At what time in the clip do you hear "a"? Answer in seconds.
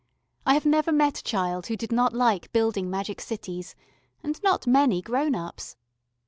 1.19-1.23